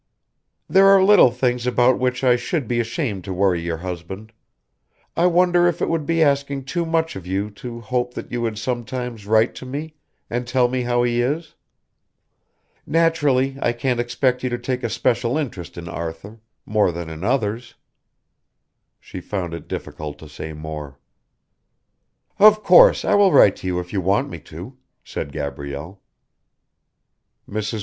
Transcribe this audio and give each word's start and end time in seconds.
"There 0.67 0.87
are 0.87 1.03
little 1.03 1.29
things 1.29 1.67
about 1.67 1.99
which 1.99 2.23
I 2.23 2.35
should 2.35 2.67
be 2.67 2.79
ashamed 2.79 3.23
to 3.25 3.33
worry 3.35 3.61
your 3.61 3.77
husband. 3.77 4.31
I 5.15 5.27
wonder 5.27 5.67
if 5.67 5.79
it 5.79 5.89
would 5.89 6.07
be 6.07 6.23
asking 6.23 6.63
too 6.65 6.87
much 6.87 7.15
of 7.15 7.27
you 7.27 7.51
to 7.61 7.81
hope 7.81 8.15
that 8.15 8.31
you 8.31 8.41
would 8.41 8.57
sometimes 8.57 9.27
write 9.27 9.53
to 9.53 9.65
me, 9.67 9.93
and 10.27 10.47
tell 10.47 10.67
me 10.67 10.81
how 10.81 11.03
he 11.03 11.21
is? 11.21 11.53
Naturally 12.87 13.59
I 13.61 13.73
can't 13.73 13.99
expect 13.99 14.41
you 14.41 14.49
to 14.49 14.57
take 14.57 14.81
a 14.81 14.89
special 14.89 15.37
interest 15.37 15.77
in 15.77 15.87
Arthur, 15.87 16.41
more 16.65 16.91
than 16.91 17.07
in 17.07 17.23
others" 17.23 17.75
She 18.99 19.21
found 19.21 19.53
it 19.53 19.67
difficult 19.67 20.17
to 20.17 20.27
say 20.27 20.51
more. 20.51 20.97
"Of 22.39 22.63
course 22.63 23.05
I 23.05 23.13
will 23.13 23.31
write 23.31 23.55
to 23.57 23.67
you 23.67 23.77
if 23.79 23.93
you 23.93 24.01
want 24.01 24.31
me 24.31 24.39
to," 24.39 24.75
said 25.03 25.31
Gabrielle. 25.31 26.01
Mrs. 27.47 27.79